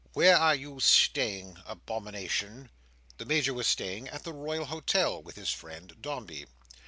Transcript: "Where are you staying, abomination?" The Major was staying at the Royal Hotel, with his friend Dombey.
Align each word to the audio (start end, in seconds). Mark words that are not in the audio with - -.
"Where 0.13 0.35
are 0.35 0.55
you 0.55 0.79
staying, 0.79 1.57
abomination?" 1.63 2.71
The 3.19 3.25
Major 3.25 3.53
was 3.53 3.67
staying 3.67 4.07
at 4.07 4.23
the 4.23 4.33
Royal 4.33 4.65
Hotel, 4.65 5.21
with 5.21 5.35
his 5.35 5.51
friend 5.51 5.95
Dombey. 6.01 6.47